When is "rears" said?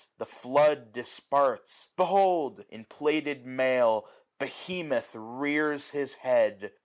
5.13-5.91